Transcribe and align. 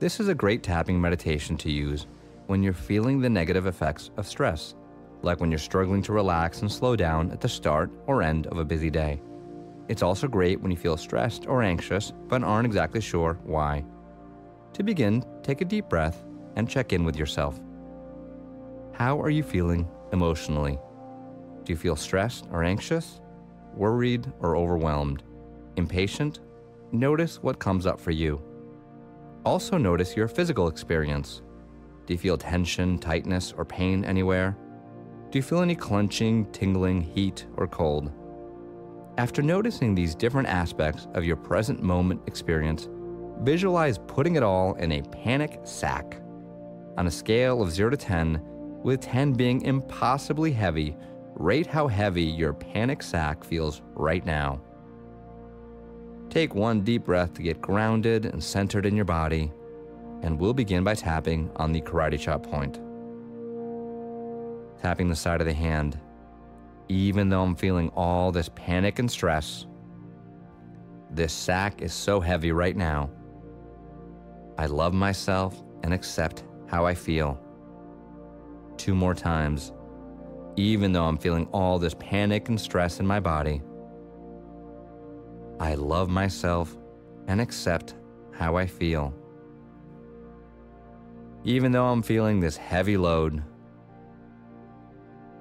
This 0.00 0.18
is 0.18 0.28
a 0.28 0.34
great 0.34 0.62
tapping 0.62 0.98
meditation 0.98 1.58
to 1.58 1.70
use 1.70 2.06
when 2.46 2.62
you're 2.62 2.72
feeling 2.72 3.20
the 3.20 3.28
negative 3.28 3.66
effects 3.66 4.10
of 4.16 4.26
stress, 4.26 4.74
like 5.20 5.40
when 5.40 5.50
you're 5.50 5.58
struggling 5.58 6.00
to 6.04 6.14
relax 6.14 6.62
and 6.62 6.72
slow 6.72 6.96
down 6.96 7.30
at 7.32 7.42
the 7.42 7.48
start 7.50 7.90
or 8.06 8.22
end 8.22 8.46
of 8.46 8.56
a 8.56 8.64
busy 8.64 8.88
day. 8.88 9.20
It's 9.88 10.02
also 10.02 10.26
great 10.26 10.58
when 10.58 10.70
you 10.70 10.76
feel 10.78 10.96
stressed 10.96 11.46
or 11.46 11.62
anxious 11.62 12.14
but 12.28 12.42
aren't 12.42 12.64
exactly 12.64 13.02
sure 13.02 13.38
why. 13.44 13.84
To 14.72 14.82
begin, 14.82 15.22
take 15.42 15.60
a 15.60 15.66
deep 15.66 15.90
breath 15.90 16.24
and 16.56 16.66
check 16.66 16.94
in 16.94 17.04
with 17.04 17.16
yourself. 17.16 17.60
How 18.92 19.20
are 19.20 19.28
you 19.28 19.42
feeling 19.42 19.86
emotionally? 20.12 20.78
Do 21.64 21.74
you 21.74 21.76
feel 21.76 21.94
stressed 21.94 22.46
or 22.50 22.64
anxious? 22.64 23.20
Worried 23.74 24.32
or 24.40 24.56
overwhelmed? 24.56 25.24
Impatient? 25.76 26.40
Notice 26.90 27.42
what 27.42 27.58
comes 27.58 27.84
up 27.84 28.00
for 28.00 28.12
you. 28.12 28.40
Also, 29.44 29.78
notice 29.78 30.16
your 30.16 30.28
physical 30.28 30.68
experience. 30.68 31.40
Do 32.06 32.12
you 32.12 32.18
feel 32.18 32.36
tension, 32.36 32.98
tightness, 32.98 33.54
or 33.56 33.64
pain 33.64 34.04
anywhere? 34.04 34.56
Do 35.30 35.38
you 35.38 35.42
feel 35.42 35.62
any 35.62 35.74
clenching, 35.74 36.44
tingling, 36.52 37.00
heat, 37.00 37.46
or 37.56 37.66
cold? 37.66 38.12
After 39.16 39.42
noticing 39.42 39.94
these 39.94 40.14
different 40.14 40.48
aspects 40.48 41.08
of 41.14 41.24
your 41.24 41.36
present 41.36 41.82
moment 41.82 42.20
experience, 42.26 42.88
visualize 43.40 43.98
putting 44.06 44.36
it 44.36 44.42
all 44.42 44.74
in 44.74 44.92
a 44.92 45.02
panic 45.02 45.60
sack. 45.64 46.20
On 46.98 47.06
a 47.06 47.10
scale 47.10 47.62
of 47.62 47.70
0 47.70 47.90
to 47.90 47.96
10, 47.96 48.42
with 48.82 49.00
10 49.00 49.32
being 49.32 49.62
impossibly 49.62 50.52
heavy, 50.52 50.96
rate 51.34 51.66
how 51.66 51.86
heavy 51.86 52.24
your 52.24 52.52
panic 52.52 53.02
sack 53.02 53.42
feels 53.44 53.80
right 53.94 54.24
now. 54.26 54.60
Take 56.30 56.54
one 56.54 56.82
deep 56.82 57.06
breath 57.06 57.34
to 57.34 57.42
get 57.42 57.60
grounded 57.60 58.24
and 58.24 58.42
centered 58.42 58.86
in 58.86 58.94
your 58.94 59.04
body, 59.04 59.52
and 60.22 60.38
we'll 60.38 60.54
begin 60.54 60.84
by 60.84 60.94
tapping 60.94 61.50
on 61.56 61.72
the 61.72 61.80
karate 61.80 62.20
chop 62.20 62.44
point. 62.44 62.80
Tapping 64.80 65.08
the 65.08 65.16
side 65.16 65.40
of 65.40 65.48
the 65.48 65.52
hand. 65.52 65.98
Even 66.88 67.28
though 67.28 67.42
I'm 67.42 67.56
feeling 67.56 67.88
all 67.96 68.30
this 68.30 68.48
panic 68.54 69.00
and 69.00 69.10
stress, 69.10 69.66
this 71.10 71.32
sack 71.32 71.82
is 71.82 71.92
so 71.92 72.20
heavy 72.20 72.52
right 72.52 72.76
now. 72.76 73.10
I 74.56 74.66
love 74.66 74.94
myself 74.94 75.60
and 75.82 75.92
accept 75.92 76.44
how 76.68 76.86
I 76.86 76.94
feel. 76.94 77.40
Two 78.76 78.94
more 78.94 79.14
times. 79.14 79.72
Even 80.54 80.92
though 80.92 81.06
I'm 81.06 81.18
feeling 81.18 81.46
all 81.46 81.80
this 81.80 81.94
panic 81.98 82.48
and 82.48 82.60
stress 82.60 83.00
in 83.00 83.06
my 83.06 83.18
body, 83.18 83.62
I 85.60 85.74
love 85.74 86.08
myself 86.08 86.74
and 87.26 87.38
accept 87.38 87.94
how 88.32 88.56
I 88.56 88.64
feel. 88.66 89.14
Even 91.44 91.70
though 91.70 91.84
I'm 91.84 92.02
feeling 92.02 92.40
this 92.40 92.56
heavy 92.56 92.96
load, 92.96 93.42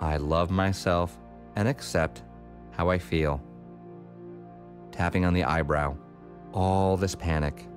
I 0.00 0.16
love 0.16 0.50
myself 0.50 1.16
and 1.54 1.68
accept 1.68 2.24
how 2.72 2.90
I 2.90 2.98
feel. 2.98 3.40
Tapping 4.90 5.24
on 5.24 5.32
the 5.32 5.44
eyebrow, 5.44 5.96
all 6.52 6.96
this 6.96 7.14
panic. 7.14 7.68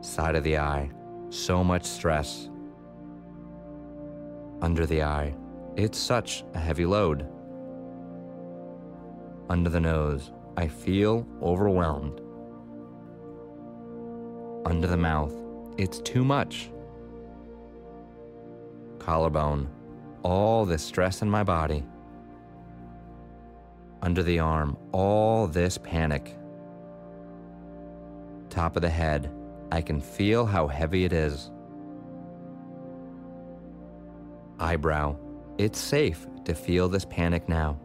Side 0.00 0.34
of 0.34 0.44
the 0.44 0.56
eye, 0.56 0.90
so 1.28 1.62
much 1.62 1.84
stress. 1.84 2.48
Under 4.62 4.86
the 4.86 5.02
eye, 5.02 5.34
it's 5.76 5.98
such 5.98 6.42
a 6.54 6.58
heavy 6.58 6.86
load. 6.86 7.28
Under 9.50 9.68
the 9.68 9.80
nose, 9.80 10.32
I 10.56 10.68
feel 10.68 11.26
overwhelmed. 11.42 12.20
Under 14.64 14.86
the 14.86 14.96
mouth, 14.96 15.34
it's 15.76 15.98
too 16.00 16.24
much. 16.24 16.70
Collarbone, 18.98 19.68
all 20.22 20.64
this 20.64 20.82
stress 20.82 21.22
in 21.22 21.28
my 21.28 21.42
body. 21.42 21.84
Under 24.00 24.22
the 24.22 24.38
arm, 24.38 24.76
all 24.92 25.46
this 25.46 25.76
panic. 25.78 26.36
Top 28.48 28.76
of 28.76 28.82
the 28.82 28.90
head, 28.90 29.30
I 29.72 29.82
can 29.82 30.00
feel 30.00 30.46
how 30.46 30.68
heavy 30.68 31.04
it 31.04 31.12
is. 31.12 31.50
Eyebrow, 34.60 35.16
it's 35.58 35.80
safe 35.80 36.26
to 36.44 36.54
feel 36.54 36.88
this 36.88 37.04
panic 37.04 37.48
now 37.48 37.80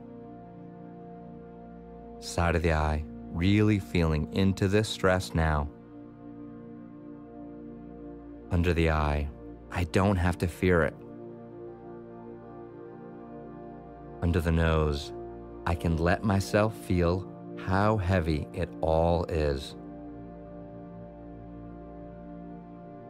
side 2.20 2.56
of 2.56 2.62
the 2.62 2.74
eye, 2.74 3.04
really 3.32 3.80
feeling 3.80 4.32
into 4.34 4.68
this 4.68 4.90
stress 4.90 5.34
now. 5.34 5.70
Under 8.52 8.74
the 8.74 8.92
eye, 8.92 9.30
I 9.72 9.84
don't 9.86 10.16
have 10.16 10.38
to 10.40 10.48
fear 10.48 10.84
it. 10.84 10.96
Under 14.22 14.42
the 14.42 14.52
nose, 14.52 15.14
I 15.66 15.76
can 15.76 15.98
let 15.98 16.24
myself 16.24 16.76
feel 16.76 17.32
how 17.58 17.98
heavy 17.98 18.48
it 18.54 18.70
all 18.82 19.26
is. 19.26 19.76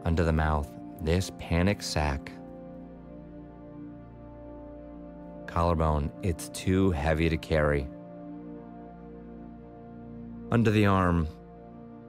Under 0.04 0.24
the 0.24 0.32
mouth, 0.32 0.70
this 1.00 1.30
panic 1.38 1.82
sack. 1.82 2.32
Collarbone, 5.46 6.12
it's 6.22 6.48
too 6.50 6.90
heavy 6.90 7.28
to 7.28 7.36
carry. 7.36 7.88
Under 10.52 10.72
the 10.72 10.86
arm, 10.86 11.28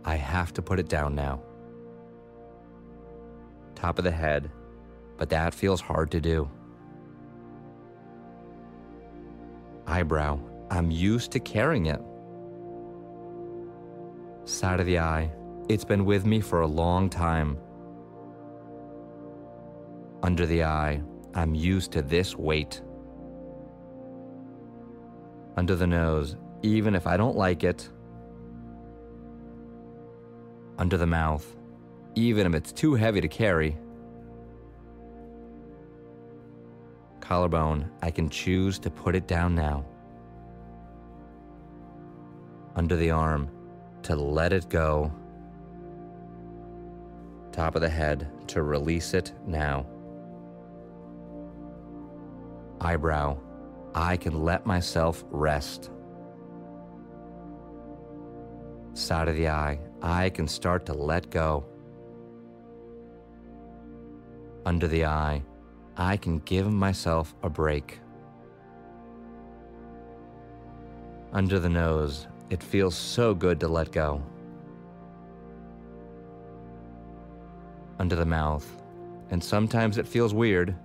I 0.03 0.15
have 0.15 0.51
to 0.53 0.63
put 0.63 0.79
it 0.79 0.89
down 0.89 1.13
now. 1.13 1.43
Top 3.75 3.99
of 3.99 4.03
the 4.03 4.11
head, 4.11 4.49
but 5.17 5.29
that 5.29 5.53
feels 5.53 5.79
hard 5.79 6.09
to 6.11 6.19
do. 6.19 6.49
Eyebrow, 9.85 10.39
I'm 10.71 10.89
used 10.89 11.31
to 11.33 11.39
carrying 11.39 11.85
it. 11.85 12.01
Side 14.45 14.79
of 14.79 14.87
the 14.87 14.97
eye, 14.97 15.31
it's 15.69 15.85
been 15.85 16.03
with 16.03 16.25
me 16.25 16.39
for 16.39 16.61
a 16.61 16.67
long 16.67 17.09
time. 17.09 17.59
Under 20.23 20.47
the 20.47 20.63
eye, 20.63 21.01
I'm 21.35 21.53
used 21.53 21.91
to 21.91 22.01
this 22.01 22.35
weight. 22.35 22.81
Under 25.57 25.75
the 25.75 25.87
nose, 25.87 26.37
even 26.63 26.95
if 26.95 27.05
I 27.05 27.17
don't 27.17 27.35
like 27.35 27.63
it, 27.63 27.87
under 30.81 30.97
the 30.97 31.05
mouth, 31.05 31.45
even 32.15 32.47
if 32.47 32.55
it's 32.55 32.71
too 32.71 32.95
heavy 32.95 33.21
to 33.21 33.27
carry. 33.27 33.77
Collarbone, 37.19 37.87
I 38.01 38.09
can 38.09 38.31
choose 38.31 38.79
to 38.79 38.89
put 38.89 39.15
it 39.15 39.27
down 39.27 39.53
now. 39.53 39.85
Under 42.75 42.95
the 42.95 43.11
arm, 43.11 43.47
to 44.01 44.15
let 44.15 44.53
it 44.53 44.69
go. 44.69 45.13
Top 47.51 47.75
of 47.75 47.81
the 47.81 47.89
head, 47.89 48.27
to 48.47 48.63
release 48.63 49.13
it 49.13 49.33
now. 49.45 49.85
Eyebrow, 52.81 53.37
I 53.93 54.17
can 54.17 54.43
let 54.43 54.65
myself 54.65 55.23
rest. 55.29 55.91
Side 58.93 59.27
of 59.27 59.35
the 59.35 59.47
eye, 59.47 59.77
I 60.01 60.29
can 60.29 60.47
start 60.47 60.85
to 60.87 60.93
let 60.93 61.29
go. 61.29 61.65
Under 64.65 64.87
the 64.87 65.05
eye, 65.05 65.43
I 65.97 66.17
can 66.17 66.39
give 66.39 66.71
myself 66.71 67.35
a 67.43 67.49
break. 67.49 67.99
Under 71.33 71.59
the 71.59 71.69
nose, 71.69 72.27
it 72.49 72.61
feels 72.61 72.95
so 72.95 73.33
good 73.33 73.59
to 73.59 73.67
let 73.67 73.91
go. 73.91 74.21
Under 77.99 78.15
the 78.15 78.25
mouth, 78.25 78.67
and 79.29 79.43
sometimes 79.43 79.97
it 79.97 80.07
feels 80.07 80.33
weird. 80.33 80.75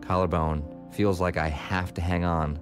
Collarbone, 0.00 0.64
feels 0.90 1.20
like 1.20 1.36
I 1.36 1.48
have 1.48 1.94
to 1.94 2.00
hang 2.00 2.24
on. 2.24 2.58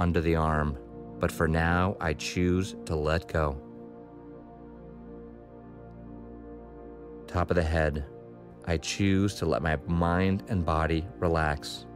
Under 0.00 0.20
the 0.20 0.34
arm, 0.34 0.78
but 1.22 1.30
for 1.30 1.46
now, 1.46 1.96
I 2.00 2.14
choose 2.14 2.74
to 2.84 2.96
let 2.96 3.32
go. 3.32 3.56
Top 7.28 7.48
of 7.48 7.54
the 7.54 7.62
head, 7.62 8.04
I 8.64 8.76
choose 8.78 9.36
to 9.36 9.46
let 9.46 9.62
my 9.62 9.76
mind 9.86 10.42
and 10.48 10.66
body 10.66 11.06
relax. 11.20 11.86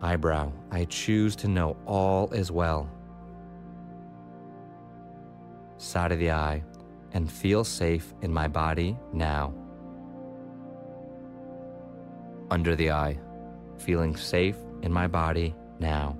Eyebrow, 0.00 0.52
I 0.70 0.84
choose 0.84 1.34
to 1.34 1.48
know 1.48 1.76
all 1.86 2.32
is 2.32 2.52
well. 2.52 2.88
Side 5.76 6.12
of 6.12 6.20
the 6.20 6.30
eye, 6.30 6.62
and 7.14 7.28
feel 7.28 7.64
safe 7.64 8.14
in 8.22 8.32
my 8.32 8.46
body 8.46 8.96
now. 9.12 9.52
Under 12.48 12.76
the 12.76 12.92
eye, 12.92 13.18
feeling 13.76 14.14
safe 14.14 14.54
in 14.82 14.92
my 14.92 15.06
body 15.06 15.54
now. 15.78 16.16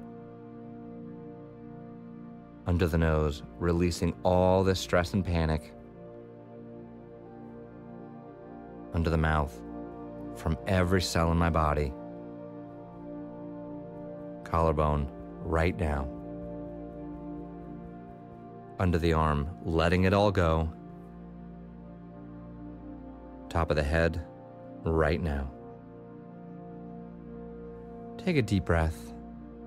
Under 2.67 2.87
the 2.87 2.99
nose, 2.99 3.43
releasing 3.59 4.15
all 4.25 4.63
the 4.63 4.75
stress 4.75 5.15
and 5.15 5.25
panic. 5.25 5.73
Under 8.93 9.11
the 9.11 9.17
mouth, 9.17 9.59
from 10.37 10.57
every 10.67 11.01
cell 11.01 11.33
in 11.33 11.39
my 11.39 11.51
body. 11.51 11.93
Collarbone, 14.45 15.11
right 15.43 15.79
now. 15.79 16.09
Under 18.79 18.99
the 18.99 19.13
arm, 19.13 19.49
letting 19.65 20.05
it 20.05 20.13
all 20.13 20.31
go. 20.31 20.71
Top 23.49 23.71
of 23.71 23.77
the 23.77 23.83
head, 23.83 24.23
right 24.85 25.21
now. 25.21 25.51
Take 28.29 28.37
a 28.37 28.43
deep 28.43 28.67
breath 28.67 29.15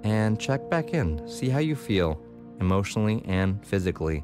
and 0.03 0.39
check 0.39 0.69
back 0.69 0.93
in. 0.93 1.27
See 1.27 1.49
how 1.49 1.57
you 1.57 1.75
feel 1.75 2.21
emotionally 2.59 3.23
and 3.25 3.65
physically. 3.65 4.23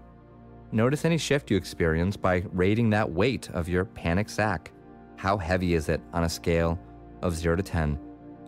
Notice 0.71 1.05
any 1.05 1.17
shift 1.17 1.49
you 1.49 1.57
experience 1.57 2.15
by 2.15 2.43
rating 2.51 2.91
that 2.91 3.11
weight 3.11 3.49
of 3.49 3.67
your 3.67 3.83
panic 3.83 4.29
sack. 4.29 4.71
How 5.15 5.37
heavy 5.37 5.73
is 5.73 5.89
it 5.89 6.01
on 6.13 6.23
a 6.23 6.29
scale 6.29 6.79
of 7.23 7.35
0 7.35 7.55
to 7.55 7.63
10? 7.63 7.99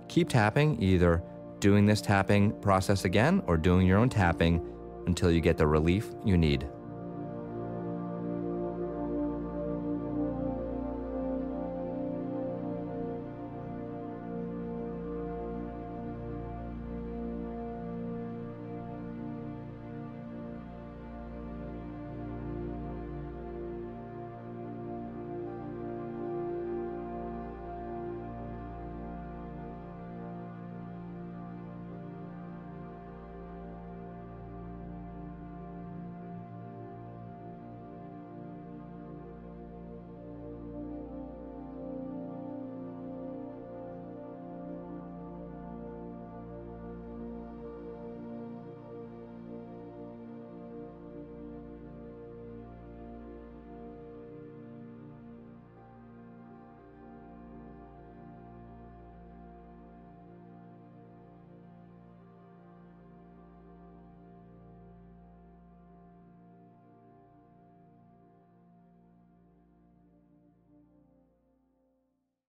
Keep 0.09 0.29
tapping, 0.29 0.79
either 0.79 1.23
doing 1.59 1.87
this 1.87 2.01
tapping 2.01 2.51
process 2.61 3.05
again 3.05 3.41
or 3.47 3.57
doing 3.57 3.87
your 3.87 3.97
own 3.97 4.09
tapping 4.09 4.63
until 5.07 5.31
you 5.31 5.41
get 5.41 5.57
the 5.57 5.65
relief 5.65 6.11
you 6.23 6.37
need. 6.37 6.67